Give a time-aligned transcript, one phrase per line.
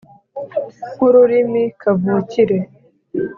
[0.93, 2.57] nk’ururimi kavukire,